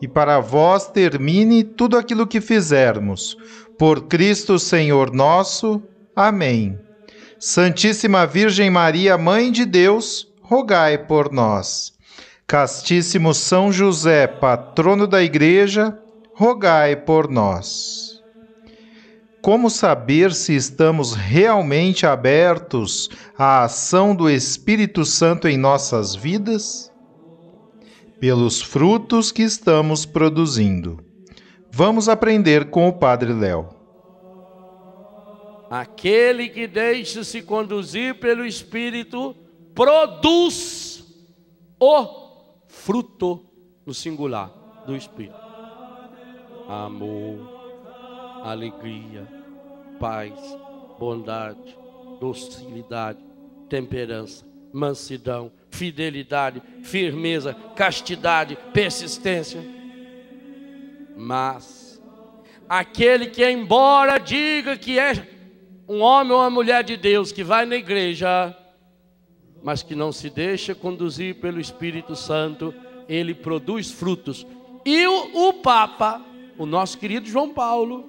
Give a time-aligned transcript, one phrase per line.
[0.00, 3.36] e para vós termine tudo aquilo que fizermos.
[3.78, 5.82] Por Cristo Senhor nosso.
[6.14, 6.78] Amém.
[7.38, 11.92] Santíssima Virgem Maria, Mãe de Deus, rogai por nós.
[12.46, 15.96] Castíssimo São José, patrono da Igreja,
[16.34, 18.20] rogai por nós.
[19.40, 26.89] Como saber se estamos realmente abertos à ação do Espírito Santo em nossas vidas?
[28.20, 31.02] Pelos frutos que estamos produzindo.
[31.72, 33.70] Vamos aprender com o Padre Léo.
[35.70, 39.34] Aquele que deixa-se conduzir pelo Espírito
[39.74, 41.04] produz
[41.78, 43.46] o fruto
[43.86, 44.52] no singular
[44.86, 45.38] do Espírito:
[46.68, 47.38] amor,
[48.42, 49.26] alegria,
[49.98, 50.34] paz,
[50.98, 51.76] bondade,
[52.20, 53.24] docilidade,
[53.68, 59.64] temperança, mansidão, fidelidade, firmeza, castidade, persistência.
[61.16, 62.02] Mas
[62.68, 65.26] aquele que, embora diga que é
[65.88, 68.56] um homem ou uma mulher de Deus que vai na igreja,
[69.62, 72.74] mas que não se deixa conduzir pelo Espírito Santo,
[73.08, 74.46] ele produz frutos.
[74.84, 76.24] E o, o Papa,
[76.56, 78.08] o nosso querido João Paulo,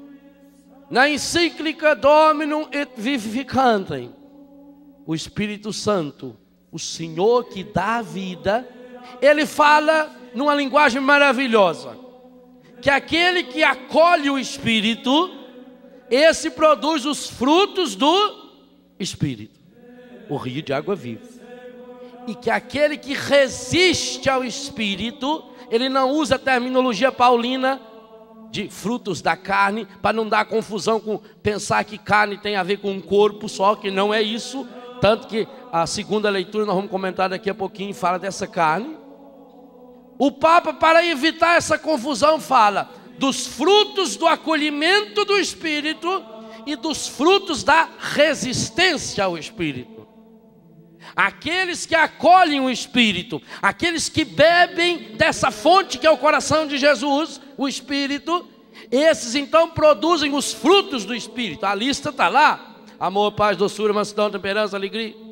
[0.90, 4.14] na encíclica Dominum et Vivificantem,
[5.06, 6.38] o Espírito Santo
[6.72, 8.68] o Senhor que dá a vida,
[9.22, 11.98] ele fala numa linguagem maravilhosa,
[12.82, 15.30] que aquele que acolhe o Espírito,
[16.10, 18.52] esse produz os frutos do
[18.98, 19.60] Espírito,
[20.30, 21.30] o rio de água viva.
[22.28, 27.82] E que aquele que resiste ao Espírito, ele não usa a terminologia paulina
[28.50, 32.78] de frutos da carne, para não dar confusão com pensar que carne tem a ver
[32.78, 34.68] com um corpo só, que não é isso
[35.02, 38.98] tanto que a segunda leitura, nós vamos comentar daqui a pouquinho, fala dessa carne.
[40.20, 46.24] O Papa, para evitar essa confusão, fala dos frutos do acolhimento do Espírito
[46.66, 50.08] e dos frutos da resistência ao Espírito.
[51.16, 56.78] Aqueles que acolhem o Espírito, aqueles que bebem dessa fonte que é o coração de
[56.78, 58.48] Jesus, o Espírito,
[58.92, 61.66] esses então produzem os frutos do Espírito.
[61.66, 65.31] A lista está lá amor, paz, doçura, mansidão, temperança, alegria.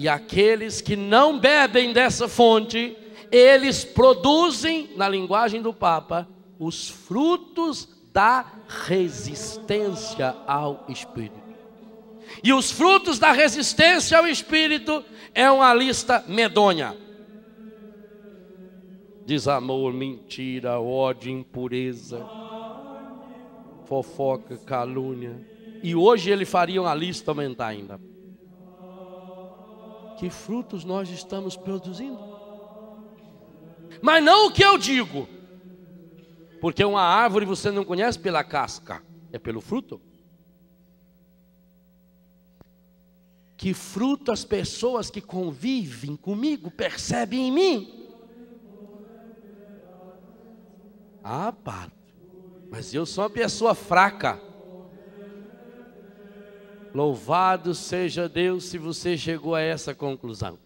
[0.00, 2.96] E aqueles que não bebem dessa fonte,
[3.30, 6.26] eles produzem, na linguagem do Papa,
[6.58, 8.46] os frutos da
[8.88, 11.38] resistência ao Espírito.
[12.42, 16.96] E os frutos da resistência ao Espírito é uma lista medonha:
[19.26, 22.26] desamor, mentira, ódio, impureza,
[23.84, 25.46] fofoca, calúnia
[25.82, 28.00] e hoje ele faria uma lista aumentar ainda.
[30.20, 32.18] Que frutos nós estamos produzindo?
[34.02, 35.26] Mas não o que eu digo.
[36.60, 39.98] Porque uma árvore você não conhece pela casca, é pelo fruto.
[43.56, 48.10] Que fruto as pessoas que convivem comigo percebem em mim?
[51.24, 51.96] Ah, padre,
[52.70, 54.49] mas eu sou uma pessoa fraca.
[56.94, 60.58] Louvado seja Deus se você chegou a essa conclusão.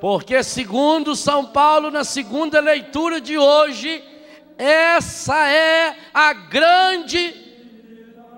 [0.00, 4.02] Porque, segundo São Paulo, na segunda leitura de hoje,
[4.58, 7.34] essa é a grande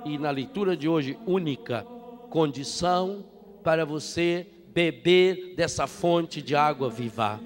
[0.05, 1.87] e na leitura de hoje única
[2.29, 3.25] condição
[3.63, 7.41] para você beber dessa fonte de água viva.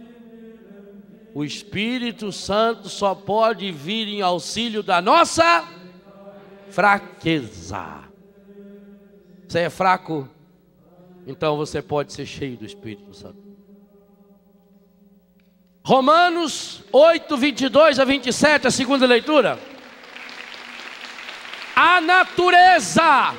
[1.34, 5.68] O Espírito Santo só pode vir em auxílio da nossa
[6.70, 8.07] fraqueza.
[9.48, 10.28] Você é fraco?
[11.26, 13.48] Então você pode ser cheio do Espírito Santo.
[15.82, 19.58] Romanos 8, 22 a 27, a segunda leitura.
[21.74, 23.34] A natureza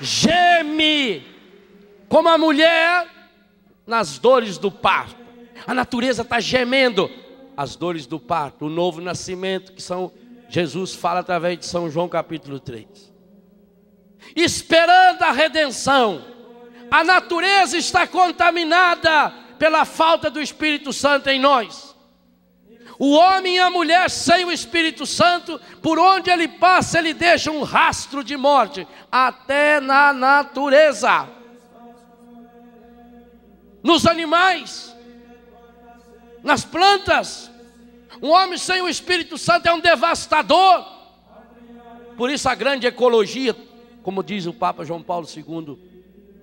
[0.00, 1.26] geme
[2.08, 3.06] como a mulher
[3.86, 5.20] nas dores do parto.
[5.66, 7.10] A natureza está gemendo
[7.54, 10.10] as dores do parto, o novo nascimento que são
[10.48, 13.09] Jesus fala através de São João capítulo 3.
[14.34, 16.24] Esperando a redenção.
[16.90, 21.94] A natureza está contaminada pela falta do Espírito Santo em nós.
[22.98, 27.50] O homem e a mulher sem o Espírito Santo, por onde ele passa, ele deixa
[27.50, 31.26] um rastro de morte, até na natureza.
[33.82, 34.94] Nos animais,
[36.42, 37.50] nas plantas.
[38.20, 40.84] Um homem sem o Espírito Santo é um devastador.
[42.18, 43.56] Por isso a grande ecologia,
[44.10, 45.78] como diz o Papa João Paulo II,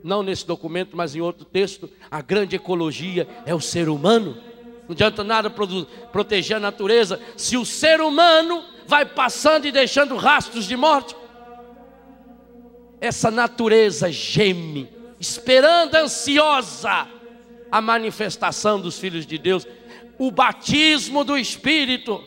[0.02, 4.38] não nesse documento, mas em outro texto, a grande ecologia é o ser humano.
[4.88, 10.66] Não adianta nada proteger a natureza se o ser humano vai passando e deixando rastros
[10.66, 11.14] de morte.
[13.02, 14.88] Essa natureza geme,
[15.20, 17.06] esperando ansiosa
[17.70, 19.68] a manifestação dos filhos de Deus,
[20.18, 22.24] o batismo do Espírito.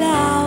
[0.00, 0.39] down.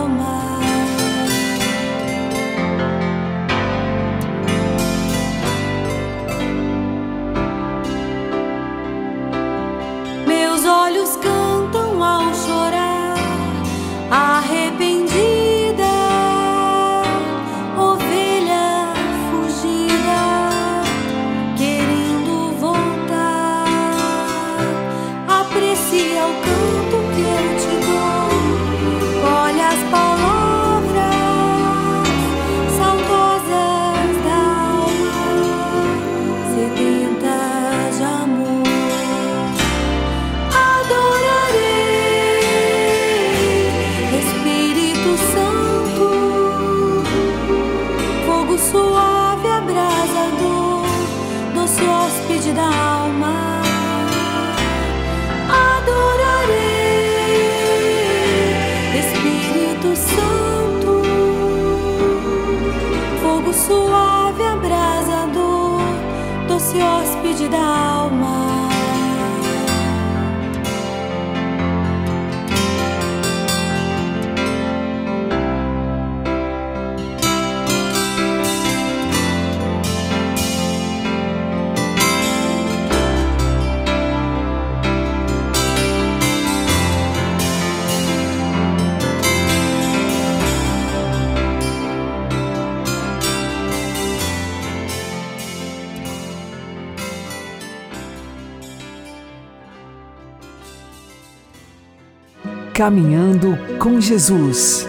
[102.84, 104.86] Caminhando com Jesus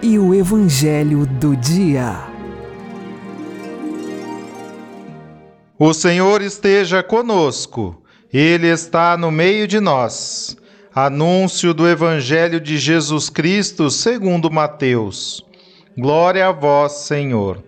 [0.00, 2.24] e o Evangelho do Dia.
[5.78, 10.56] O Senhor esteja conosco, Ele está no meio de nós.
[10.94, 15.44] Anúncio do Evangelho de Jesus Cristo segundo Mateus.
[15.98, 17.62] Glória a vós, Senhor.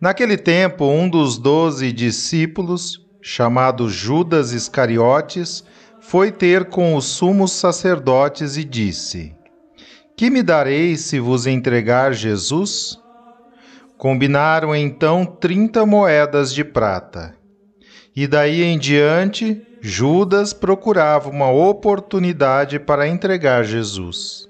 [0.00, 5.62] Naquele tempo, um dos doze discípulos, chamado Judas Iscariotes,
[6.08, 9.34] foi ter com os sumos sacerdotes e disse:
[10.16, 12.98] Que me dareis se vos entregar Jesus?
[13.98, 17.34] Combinaram então trinta moedas de prata.
[18.16, 24.48] E daí em diante, Judas procurava uma oportunidade para entregar Jesus.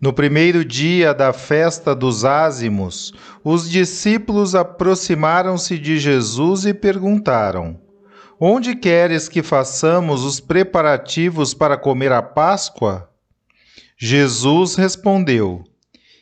[0.00, 3.12] No primeiro dia da festa dos ázimos,
[3.44, 7.78] os discípulos aproximaram-se de Jesus e perguntaram:
[8.38, 13.08] Onde queres que façamos os preparativos para comer a Páscoa?
[13.96, 15.64] Jesus respondeu: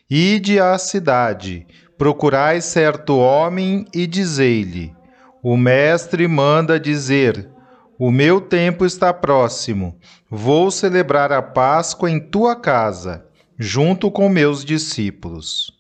[0.09, 1.67] Ide à cidade,
[1.99, 4.95] procurai certo homem e dizei-lhe:
[5.43, 7.51] O mestre manda dizer:
[7.99, 9.99] O meu tempo está próximo.
[10.31, 13.27] Vou celebrar a Páscoa em tua casa,
[13.59, 15.73] junto com meus discípulos.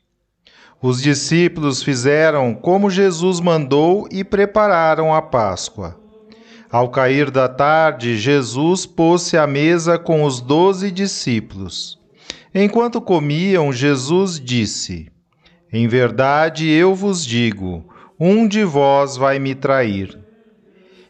[0.82, 6.02] Os discípulos fizeram como Jesus mandou e prepararam a Páscoa.
[6.74, 12.00] Ao cair da tarde, Jesus pôs-se à mesa com os doze discípulos.
[12.52, 15.06] Enquanto comiam, Jesus disse:
[15.72, 17.84] Em verdade eu vos digo,
[18.18, 20.18] um de vós vai me trair.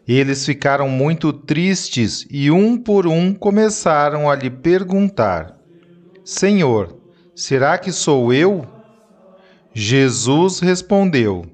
[0.07, 5.57] Eles ficaram muito tristes e, um por um, começaram a lhe perguntar:
[6.23, 6.95] Senhor,
[7.35, 8.67] será que sou eu?
[9.73, 11.54] Jesus respondeu: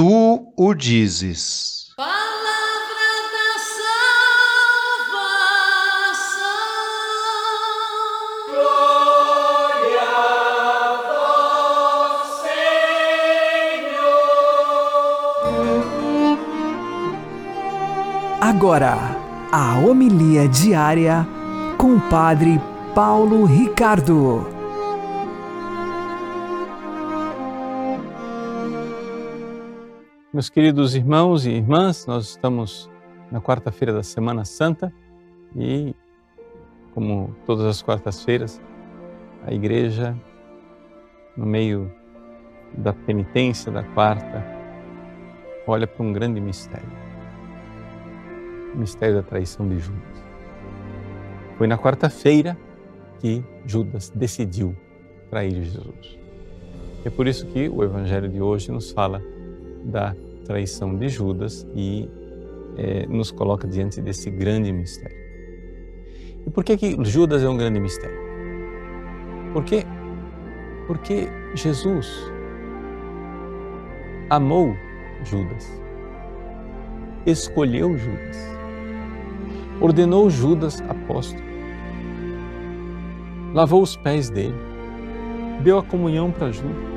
[0.00, 1.90] tu o dizes.
[1.94, 3.50] Palavra da
[5.04, 5.28] salvação.
[8.48, 12.40] Glória a vós,
[13.60, 14.08] Senhor.
[18.40, 18.96] Agora,
[19.52, 21.28] a homilia diária
[21.76, 22.58] com o Padre
[22.94, 24.59] Paulo Ricardo.
[30.40, 32.90] Meus queridos irmãos e irmãs, nós estamos
[33.30, 34.90] na quarta-feira da Semana Santa
[35.54, 35.94] e,
[36.94, 38.58] como todas as quartas-feiras,
[39.44, 40.16] a Igreja,
[41.36, 41.92] no meio
[42.72, 44.42] da penitência da quarta,
[45.66, 46.88] olha para um grande mistério
[48.74, 50.24] o mistério da traição de Judas.
[51.58, 52.56] Foi na quarta-feira
[53.18, 54.74] que Judas decidiu
[55.28, 56.18] trair Jesus.
[57.04, 59.22] É por isso que o Evangelho de hoje nos fala
[59.84, 60.14] da
[60.50, 62.10] traição de Judas e
[62.76, 65.16] é, nos coloca diante desse grande mistério.
[66.44, 68.18] E por que, que Judas é um grande mistério?
[69.52, 69.84] Por quê?
[70.88, 72.08] Porque Jesus
[74.28, 74.74] amou
[75.22, 75.70] Judas,
[77.24, 78.38] escolheu Judas,
[79.80, 81.44] ordenou Judas apóstolo,
[83.54, 84.56] lavou os pés dele,
[85.62, 86.89] deu a comunhão para Judas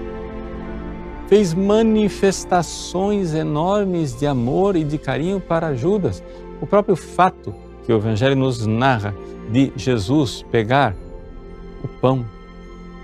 [1.28, 6.24] fez manifestações enormes de amor e de carinho para Judas.
[6.62, 7.54] O próprio fato
[7.86, 9.14] que o Evangelho nos narra
[9.52, 10.96] de Jesus pegar
[11.84, 12.26] o pão,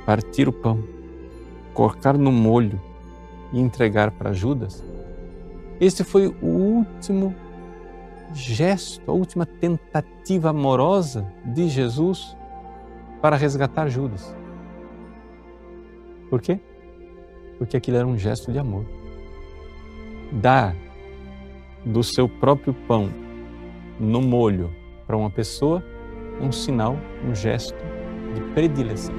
[0.05, 0.83] partir o pão,
[1.73, 2.79] colocar no molho
[3.51, 4.83] e entregar para Judas,
[5.79, 7.33] este foi o último
[8.33, 12.35] gesto, a última tentativa amorosa de Jesus
[13.21, 14.35] para resgatar Judas.
[16.29, 16.59] Por quê?
[17.59, 18.85] Porque aquilo era um gesto de amor.
[20.31, 20.75] Dar
[21.85, 23.09] do seu próprio pão
[23.99, 24.73] no molho
[25.05, 25.83] para uma pessoa
[26.39, 26.97] é um sinal,
[27.27, 27.75] um gesto
[28.33, 29.13] de predileção.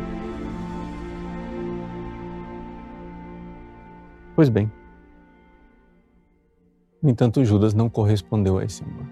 [4.34, 4.72] Pois bem,
[7.02, 9.06] no entanto, Judas não correspondeu a esse amor.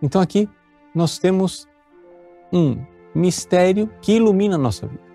[0.00, 0.48] Então aqui
[0.94, 1.68] nós temos
[2.50, 2.82] um
[3.14, 5.09] mistério que ilumina a nossa vida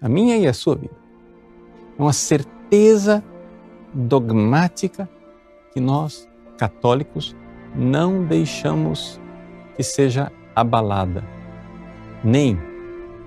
[0.00, 0.94] a minha e a sua vida.
[1.98, 3.22] É uma certeza
[3.92, 5.08] dogmática
[5.72, 7.36] que nós, católicos,
[7.74, 9.20] não deixamos
[9.76, 11.24] que seja abalada,
[12.22, 12.58] nem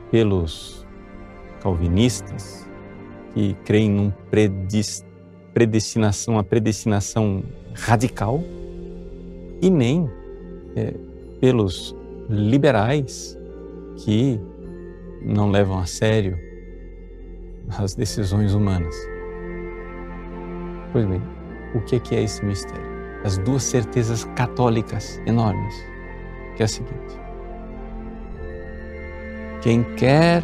[0.10, 0.86] pelos
[1.62, 2.68] calvinistas
[3.34, 4.14] que creem num
[5.54, 7.44] predestinação, uma predestinação
[7.74, 8.42] radical,
[9.62, 10.10] e nem
[10.76, 10.94] é,
[11.42, 11.96] pelos
[12.30, 13.38] liberais
[13.98, 14.40] que
[15.22, 16.47] não levam a sério
[17.70, 18.96] as decisões humanas.
[20.92, 21.22] Pois bem,
[21.76, 22.98] o que é esse mistério?
[23.24, 25.76] das duas certezas católicas enormes,
[26.56, 27.20] que é a seguinte:
[29.62, 30.44] quem quer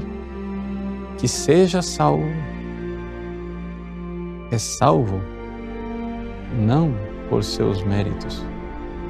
[1.17, 2.27] que seja salvo
[4.51, 5.21] é salvo
[6.59, 6.93] não
[7.29, 8.43] por seus méritos,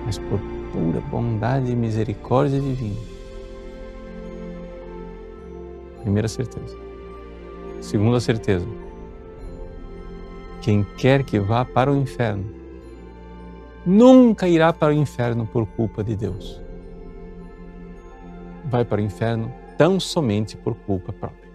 [0.05, 0.39] mas por
[0.71, 3.01] pura bondade e misericórdia divina.
[6.01, 6.82] Primeira certeza.
[7.83, 8.65] Segunda certeza.
[10.61, 12.45] Quem quer que vá para o inferno
[13.85, 16.61] nunca irá para o inferno por culpa de Deus.
[18.63, 21.51] Vai para o inferno tão somente por culpa própria.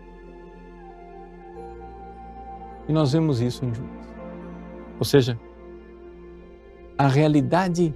[2.86, 4.08] E nós vemos isso em Judas.
[4.98, 5.40] Ou seja,
[6.98, 7.94] a realidade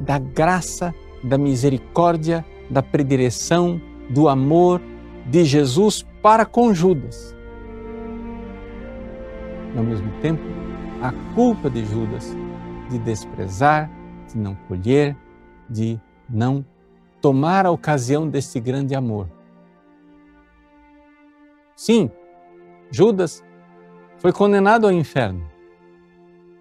[0.00, 4.80] da graça, da misericórdia, da predileção, do amor
[5.26, 7.34] de Jesus para com Judas.
[9.74, 10.42] E ao mesmo tempo,
[11.02, 12.34] a culpa de Judas
[12.90, 13.90] de desprezar,
[14.28, 15.16] de não colher,
[15.68, 16.64] de não
[17.20, 19.28] tomar a ocasião desse grande amor.
[21.74, 22.10] Sim,
[22.90, 23.42] Judas
[24.18, 25.44] foi condenado ao inferno.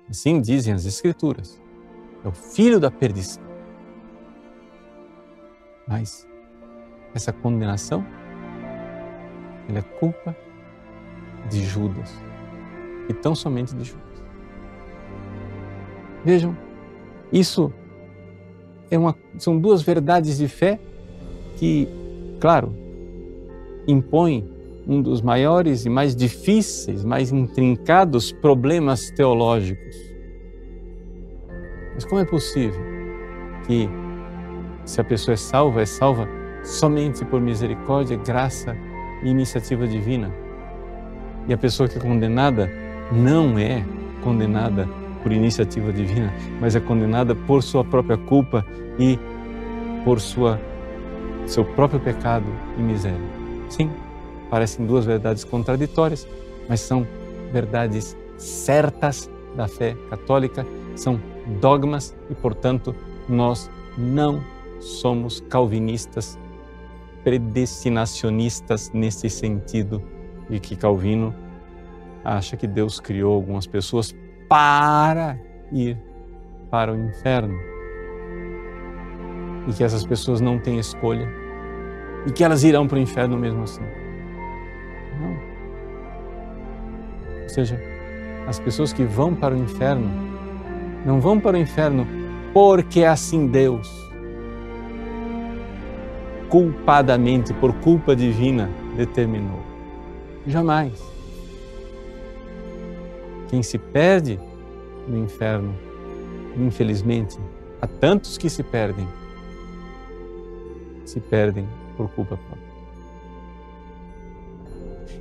[0.10, 1.62] Assim dizem as Escrituras.
[2.24, 3.43] É o filho da perdição.
[5.88, 6.27] Mas
[7.13, 8.05] essa condenação,
[9.67, 10.36] ela é culpa
[11.50, 12.13] de Judas.
[13.10, 14.24] E tão somente de Judas.
[16.24, 16.55] Vejam,
[17.31, 17.74] isso
[18.89, 20.79] é uma, são duas verdades de fé
[21.57, 21.88] que,
[22.39, 22.74] claro,
[23.88, 24.48] impõem
[24.88, 29.95] um dos maiores e mais difíceis, mais intrincados problemas teológicos.
[31.93, 32.81] Mas como é possível
[33.65, 33.89] que,
[34.86, 36.27] se a pessoa é salva, é salva
[36.63, 38.75] somente por misericórdia, graça
[39.24, 40.33] e iniciativa divina?
[41.48, 42.69] E a pessoa que é condenada
[43.15, 43.86] não é
[44.24, 44.88] condenada
[45.22, 48.65] por iniciativa divina, mas é condenada por sua própria culpa
[49.00, 49.17] e
[50.03, 50.60] por sua
[51.46, 52.46] seu próprio pecado
[52.77, 53.20] e miséria.
[53.70, 53.90] Sim,
[54.50, 56.27] parecem duas verdades contraditórias,
[56.70, 57.05] mas são
[57.51, 61.20] verdades certas da fé católica, são
[61.59, 62.96] dogmas e, portanto,
[63.27, 64.42] nós não
[64.79, 66.37] somos calvinistas
[67.24, 70.01] predestinacionistas nesse sentido
[70.50, 71.33] de que Calvino
[72.24, 74.16] acha que Deus criou algumas pessoas
[74.48, 75.38] para
[75.72, 75.98] ir
[76.70, 77.57] para o inferno
[79.68, 81.27] e que essas pessoas não têm escolha
[82.25, 83.83] e que elas irão para o inferno mesmo assim.
[85.20, 85.38] Não.
[87.44, 87.79] Ou seja,
[88.48, 90.09] as pessoas que vão para o inferno
[91.05, 92.07] não vão para o inferno
[92.53, 93.90] porque é assim Deus,
[96.50, 99.59] culpadamente, por culpa divina, determinou.
[100.46, 101.12] Jamais.
[103.53, 104.39] Quem se perde
[105.07, 105.77] no inferno,
[106.57, 107.37] infelizmente,
[107.79, 109.07] há tantos que se perdem,
[111.05, 112.74] se perdem por culpa própria.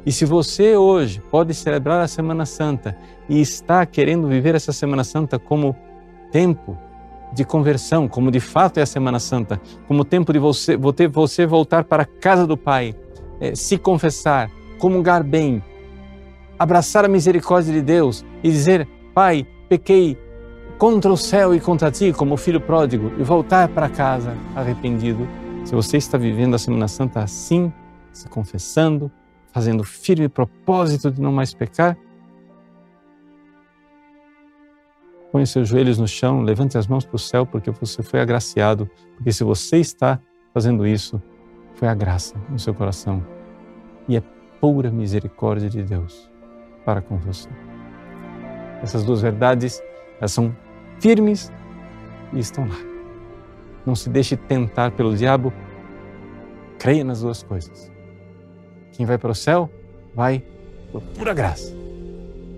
[0.06, 2.96] E se você hoje pode celebrar a Semana Santa
[3.28, 5.76] e está querendo viver essa Semana Santa como
[6.30, 6.78] tempo
[7.34, 11.84] de conversão, como de fato é a Semana Santa, como tempo de você, você voltar
[11.84, 12.94] para a casa do Pai,
[13.38, 15.62] é, se confessar, comungar bem,
[16.62, 20.16] abraçar a misericórdia de Deus e dizer: Pai, pequei
[20.78, 25.26] contra o céu e contra ti, como filho pródigo, e voltar para casa arrependido.
[25.64, 27.72] Se você está vivendo a Semana Santa assim,
[28.12, 29.10] se confessando,
[29.52, 31.96] fazendo firme propósito de não mais pecar,
[35.30, 38.86] Põe seus joelhos no chão, levante as mãos para o céu, porque você foi agraciado.
[39.16, 40.20] Porque se você está
[40.52, 41.22] fazendo isso,
[41.74, 43.26] foi a graça no seu coração.
[44.06, 44.22] E é
[44.60, 46.30] pura misericórdia de Deus
[46.84, 47.48] para com você.
[48.82, 49.82] Essas duas verdades,
[50.18, 50.54] elas são
[51.00, 51.52] firmes
[52.32, 52.78] e estão lá.
[53.84, 55.52] Não se deixe tentar pelo diabo.
[56.78, 57.90] Creia nas duas coisas.
[58.92, 59.70] Quem vai para o céu,
[60.14, 60.42] vai
[60.90, 61.74] por pura graça.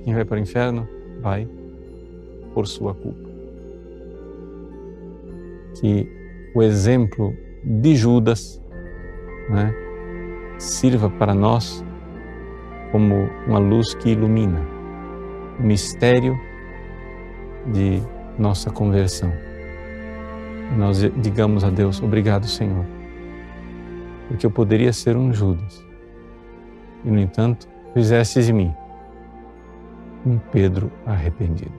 [0.04, 0.88] Quem vai para o inferno,
[1.20, 1.48] vai
[2.52, 3.28] por sua culpa.
[5.80, 6.08] Que
[6.54, 8.60] o exemplo de Judas
[9.48, 9.74] né,
[10.58, 11.84] sirva para nós
[12.94, 14.64] como uma luz que ilumina
[15.58, 16.38] o mistério
[17.72, 18.00] de
[18.38, 19.32] nossa conversão.
[20.76, 22.86] Nós digamos a Deus: Obrigado, Senhor,
[24.28, 25.84] porque eu poderia ser um Judas
[27.04, 28.72] e, no entanto, fizestes de mim
[30.24, 31.74] um Pedro arrependido.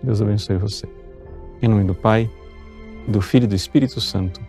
[0.00, 0.88] Deus abençoe você.
[1.60, 2.30] Em nome do Pai,
[3.08, 4.40] do Filho e do Espírito Santo.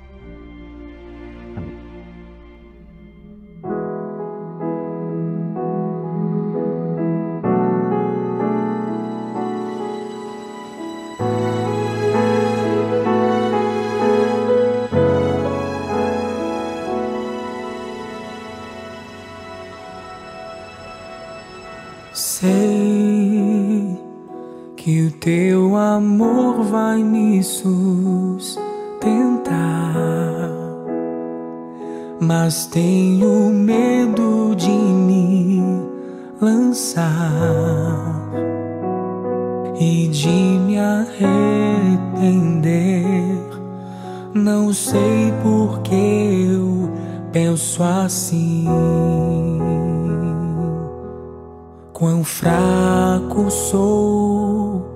[52.02, 54.90] Quão fraco sou,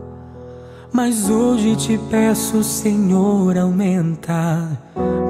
[0.91, 4.67] mas hoje te peço, Senhor, aumenta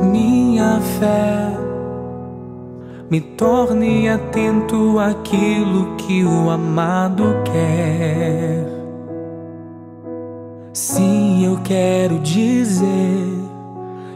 [0.09, 1.51] minha fé.
[3.11, 8.65] Me torne atento àquilo que o amado quer.
[10.71, 13.37] Sim, eu quero dizer,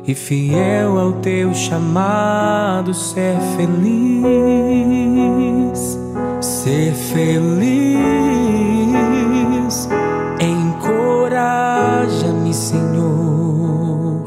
[0.08, 4.80] e fiel ao teu chamado, ser feliz
[6.70, 7.98] ser feliz.
[10.40, 14.24] Encoraja-me, Senhor,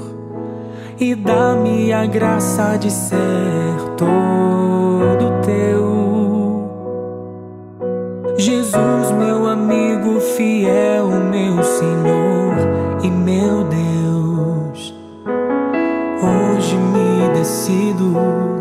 [0.98, 6.02] e dá-me a graça de ser todo teu.
[8.36, 12.56] Jesus, meu amigo fiel, meu Senhor
[13.04, 14.92] e meu Deus,
[16.20, 18.51] hoje me decido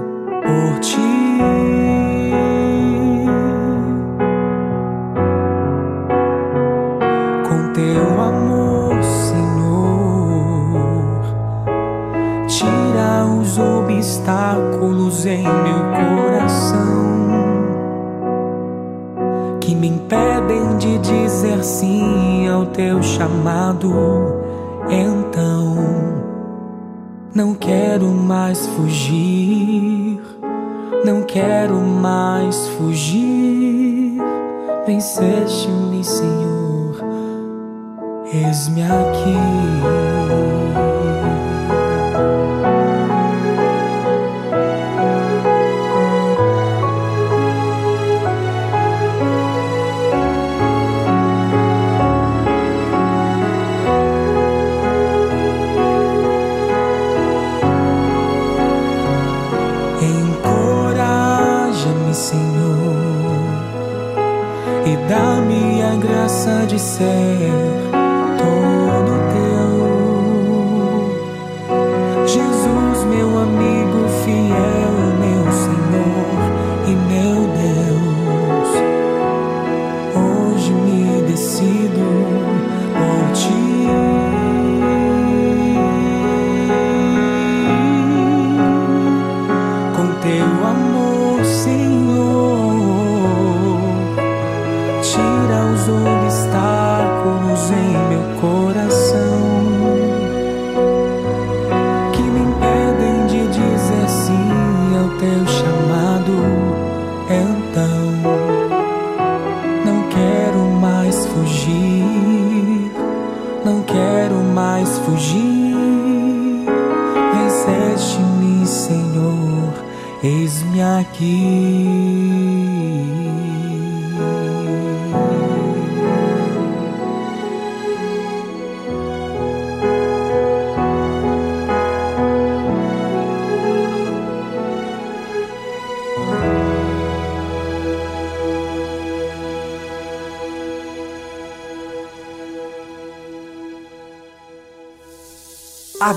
[21.42, 23.92] dizer sim ao teu chamado.
[24.88, 25.76] Então,
[27.34, 30.22] não quero mais fugir,
[31.04, 34.22] não quero mais fugir.
[34.86, 37.04] Venceste-me, Senhor,
[38.32, 40.61] eis-me aqui.
[67.02, 67.61] De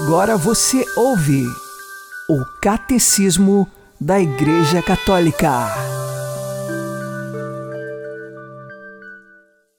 [0.07, 1.47] Agora você ouve
[2.29, 3.67] o Catecismo
[3.99, 5.51] da Igreja Católica.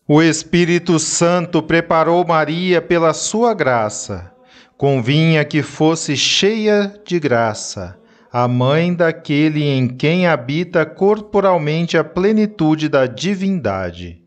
[0.07, 4.33] O Espírito Santo preparou Maria pela sua graça.
[4.75, 7.95] Convinha que fosse cheia de graça,
[8.33, 14.23] a mãe daquele em quem habita corporalmente a plenitude da divindade.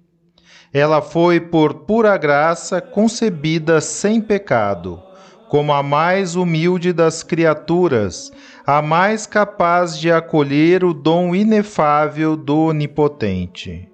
[0.73, 5.08] Ela foi, por pura graça, concebida sem pecado
[5.49, 8.31] como a mais humilde das criaturas,
[8.67, 13.89] a mais capaz de acolher o dom inefável do Onipotente.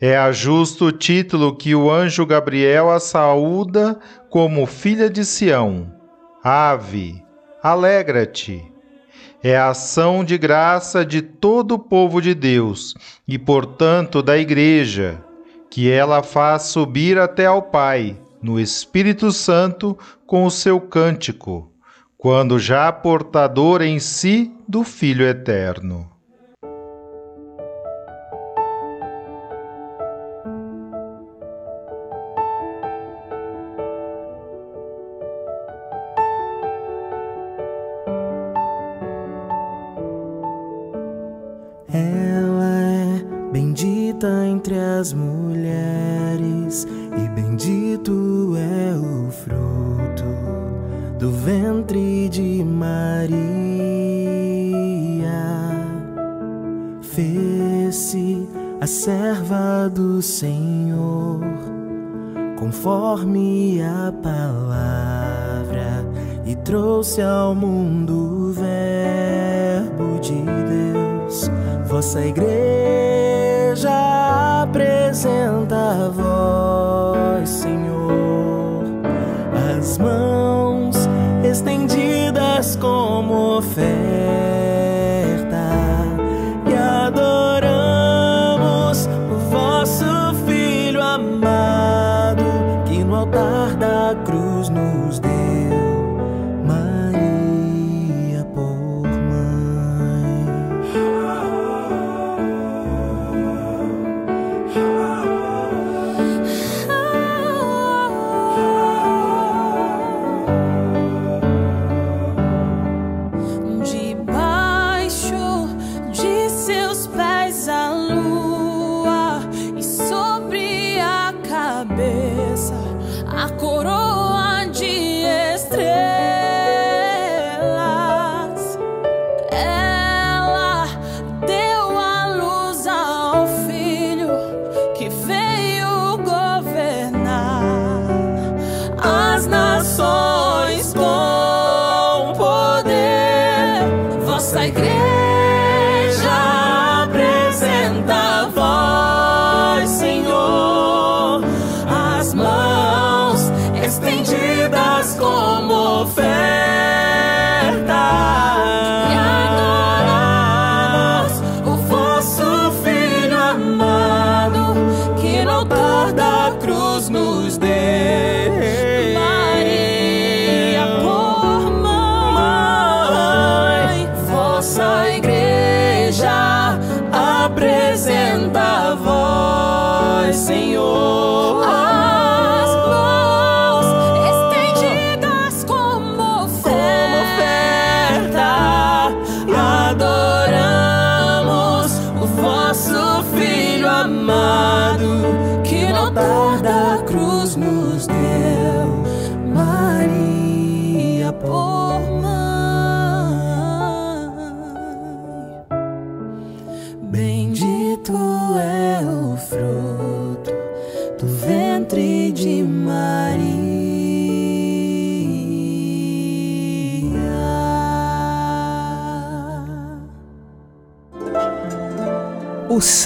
[0.00, 3.98] É a justo título que o anjo Gabriel a saúda
[4.30, 5.92] como filha de Sião.
[6.44, 7.20] Ave,
[7.62, 8.62] alegra-te.
[9.42, 12.94] É a ação de graça de todo o povo de Deus
[13.26, 15.20] e, portanto, da Igreja,
[15.70, 21.72] que ela faz subir até ao Pai no Espírito Santo com o seu cântico,
[22.18, 26.06] quando já portador em si do Filho Eterno.
[41.90, 45.47] Ela é bendita entre as mulheres
[51.28, 53.28] do ventre de Maria.
[57.02, 58.48] Fez-se
[58.80, 61.40] a serva do Senhor,
[62.58, 66.06] conforme a palavra,
[66.46, 71.50] e trouxe ao mundo o Verbo de Deus.
[71.86, 72.67] Vossa igreja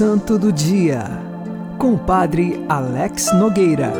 [0.02, 1.04] Santo do Dia,
[1.78, 3.92] com o Padre Alex Nogueira.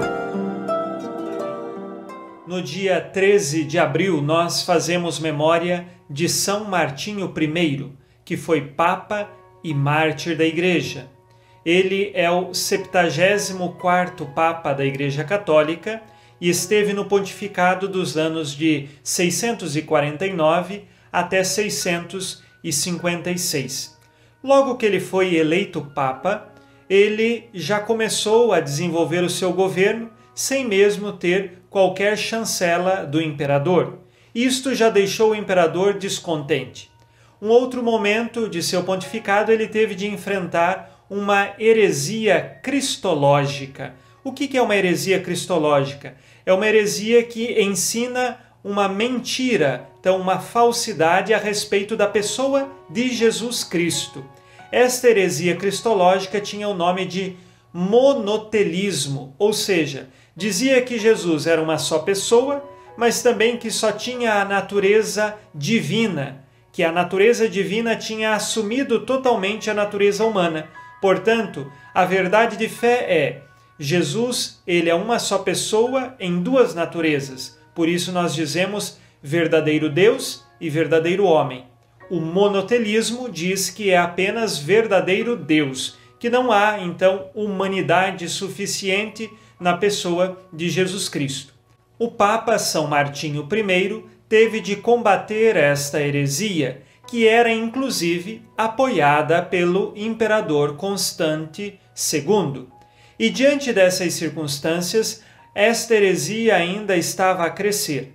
[2.45, 7.93] No dia 13 de abril, nós fazemos memória de São Martinho I,
[8.25, 9.31] que foi Papa
[9.63, 11.07] e mártir da Igreja.
[11.65, 16.03] Ele é o 74º Papa da Igreja Católica
[16.41, 24.02] e esteve no pontificado dos anos de 649 até 656.
[24.43, 26.53] Logo que ele foi eleito Papa,
[26.91, 33.99] ele já começou a desenvolver o seu governo sem mesmo ter qualquer chancela do imperador.
[34.35, 36.91] Isto já deixou o imperador descontente.
[37.41, 43.95] Um outro momento de seu pontificado ele teve de enfrentar uma heresia cristológica.
[44.25, 46.15] O que é uma heresia cristológica?
[46.47, 53.09] É uma heresia que ensina uma mentira, então uma falsidade a respeito da pessoa de
[53.11, 54.25] Jesus Cristo.
[54.73, 57.37] Esta heresia cristológica tinha o nome de
[57.73, 64.43] monotelismo, ou seja, dizia que Jesus era uma só pessoa, mas também que só tinha
[64.43, 70.69] a natureza divina, que a natureza divina tinha assumido totalmente a natureza humana.
[71.01, 73.43] Portanto, a verdade de fé é:
[73.79, 77.57] Jesus, ele é uma só pessoa em duas naturezas.
[77.73, 81.65] Por isso nós dizemos verdadeiro Deus e verdadeiro homem.
[82.11, 89.77] O monotelismo diz que é apenas verdadeiro Deus, que não há então humanidade suficiente na
[89.77, 91.55] pessoa de Jesus Cristo.
[91.99, 99.93] O Papa São Martinho I teve de combater esta heresia, que era inclusive apoiada pelo
[99.95, 101.79] imperador Constante
[102.13, 102.67] II.
[103.19, 105.23] E diante dessas circunstâncias,
[105.55, 108.15] esta heresia ainda estava a crescer.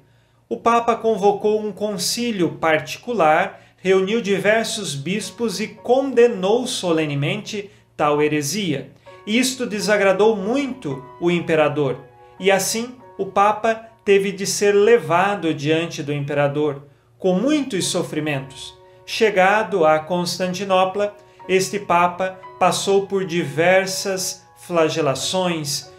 [0.49, 8.91] O Papa convocou um concílio particular, reuniu diversos bispos e condenou solenemente tal heresia.
[9.25, 11.97] Isto desagradou muito o imperador,
[12.39, 16.83] e assim o Papa teve de ser levado diante do imperador,
[17.19, 18.73] com muitos sofrimentos.
[19.05, 21.13] Chegado a Constantinopla,
[21.49, 25.91] este Papa passou por diversas flagelações,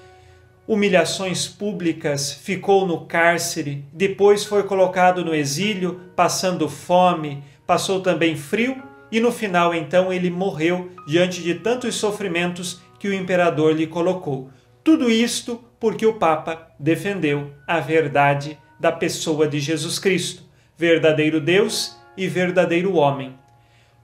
[0.69, 8.83] humilhações públicas, ficou no cárcere, depois foi colocado no exílio, passando fome, passou também frio
[9.11, 14.51] e no final então ele morreu diante de tantos sofrimentos que o imperador lhe colocou.
[14.85, 20.43] Tudo isto porque o Papa defendeu a verdade da pessoa de Jesus Cristo,
[20.77, 23.35] verdadeiro Deus e verdadeiro homem.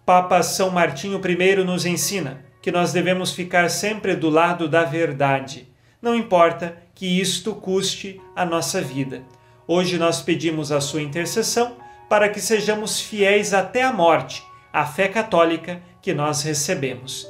[0.06, 5.73] Papa São Martinho I nos ensina que nós devemos ficar sempre do lado da verdade
[6.04, 9.22] não importa que isto custe a nossa vida.
[9.66, 11.76] Hoje nós pedimos a sua intercessão
[12.10, 17.26] para que sejamos fiéis até a morte à fé católica que nós recebemos.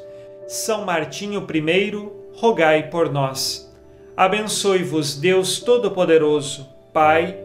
[0.49, 1.93] São Martinho I,
[2.35, 3.73] rogai por nós.
[4.17, 7.39] Abençoe-vos Deus Todo-Poderoso, Pai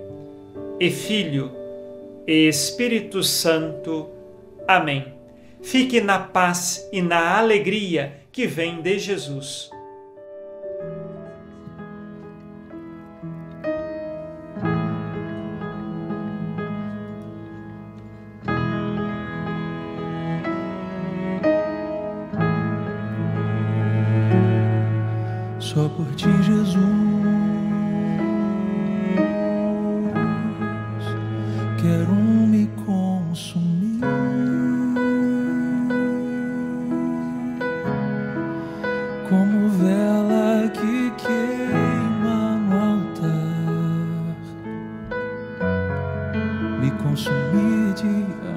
[0.80, 1.52] e Filho
[2.26, 4.10] e Espírito Santo.
[4.68, 5.14] Amém.
[5.62, 9.70] Fique na paz e na alegria que vem de Jesus.
[46.80, 48.49] Me consumir de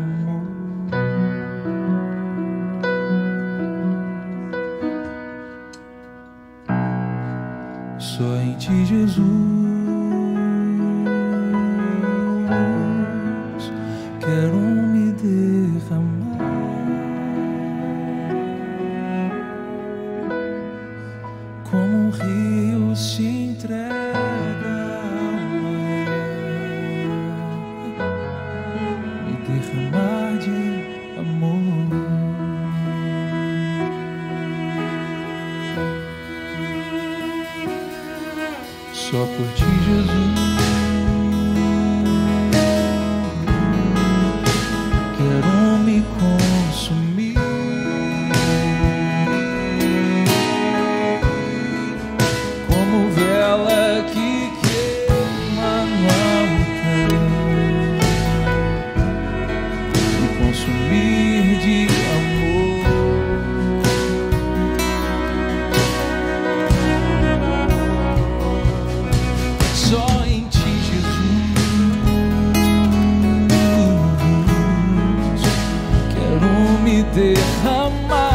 [77.14, 78.31] derramar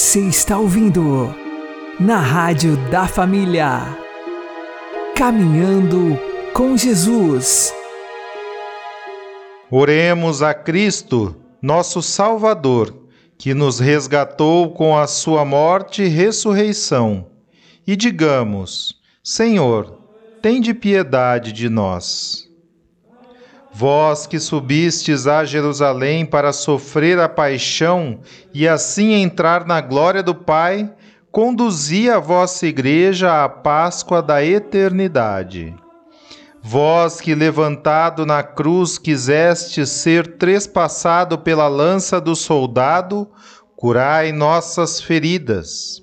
[0.00, 1.28] Você está ouvindo
[2.00, 3.98] na Rádio da Família.
[5.14, 6.18] Caminhando
[6.54, 7.70] com Jesus.
[9.70, 12.96] Oremos a Cristo, nosso Salvador,
[13.36, 17.26] que nos resgatou com a sua morte e ressurreição,
[17.86, 19.98] e digamos: Senhor,
[20.40, 22.49] tende piedade de nós.
[23.72, 28.20] Vós que subistes a Jerusalém para sofrer a paixão
[28.52, 30.92] e assim entrar na glória do Pai,
[31.30, 35.74] conduzi a vossa igreja à Páscoa da eternidade.
[36.62, 43.26] Vós que levantado na cruz quiseste ser trespassado pela lança do soldado,
[43.74, 46.02] curai nossas feridas.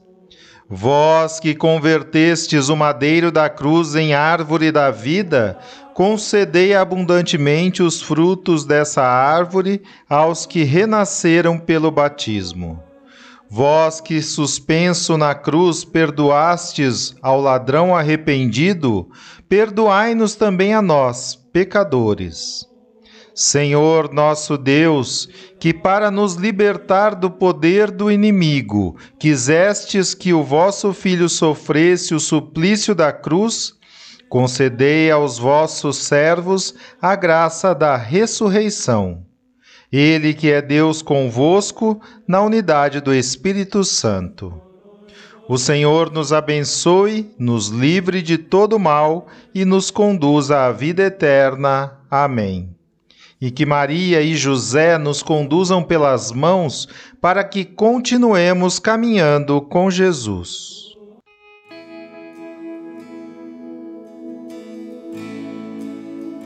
[0.69, 5.57] Vós que convertestes o madeiro da cruz em árvore da vida,
[5.97, 12.83] concedei abundantemente os frutos dessa árvore aos que renasceram pelo batismo.
[13.49, 19.09] Vós que, suspenso na cruz, perdoastes ao ladrão arrependido,
[19.49, 22.67] perdoai-nos também a nós, pecadores.
[23.33, 25.27] Senhor nosso Deus,
[25.59, 32.19] que para nos libertar do poder do inimigo, quisestes que o vosso Filho sofresse o
[32.19, 33.76] suplício da cruz,
[34.29, 39.25] concedei aos vossos servos a graça da ressurreição.
[39.91, 44.61] Ele que é Deus convosco, na unidade do Espírito Santo.
[45.47, 51.93] O Senhor nos abençoe, nos livre de todo mal e nos conduza à vida eterna.
[52.11, 52.75] Amém.
[53.39, 56.89] E que Maria e José nos conduzam pelas mãos
[57.21, 60.86] para que continuemos caminhando com Jesus.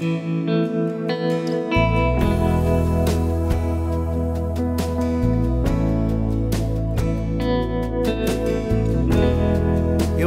[0.01, 0.07] Eu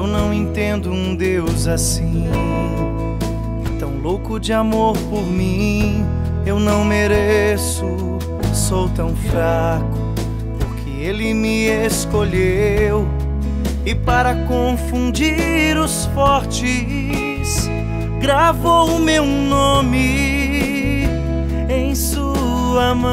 [0.07, 2.29] não entendo um Deus assim,
[3.81, 6.07] tão louco de amor por mim.
[6.47, 7.85] Eu não mereço,
[8.53, 10.15] sou tão fraco,
[10.61, 13.09] porque Ele me escolheu.
[13.85, 17.24] E para confundir os fortes,
[18.25, 21.05] gravou o meu nome
[21.69, 23.13] em Sua mão.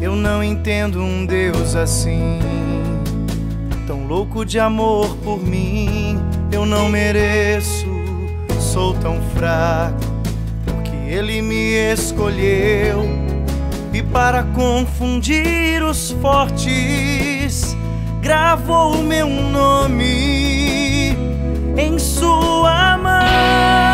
[0.00, 2.38] Eu não entendo um Deus assim,
[3.86, 6.18] tão louco de amor por mim.
[6.50, 7.84] Eu não mereço,
[8.58, 10.00] sou tão fraco,
[10.64, 13.06] porque Ele me escolheu.
[13.92, 17.76] E para confundir os fortes,
[18.22, 20.37] gravou o meu nome
[21.78, 23.87] em Sua mão.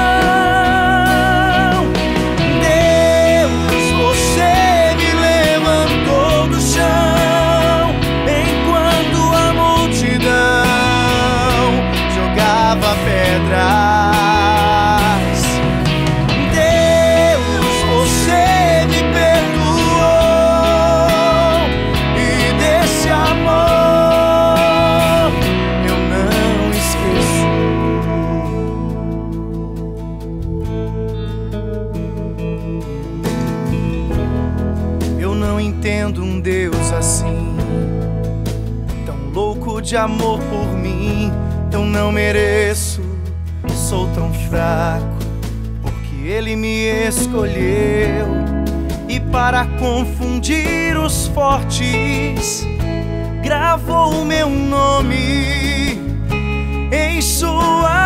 [47.34, 48.28] Escolheu.
[49.08, 52.66] E para confundir os fortes,
[53.42, 55.98] gravou o meu nome
[56.92, 58.03] em Sua